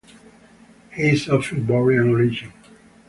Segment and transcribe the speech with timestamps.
[0.95, 2.51] He is of Ivorian origin.